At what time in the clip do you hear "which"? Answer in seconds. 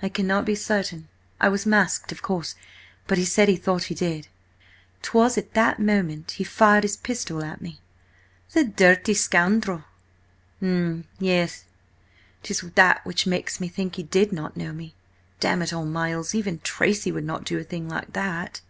13.04-13.26